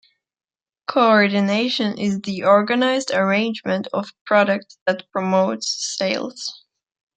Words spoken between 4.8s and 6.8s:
that promotes sales.